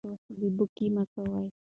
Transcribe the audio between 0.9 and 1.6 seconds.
مه کوئ.